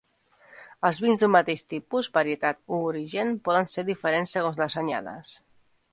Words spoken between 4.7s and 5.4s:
anyades.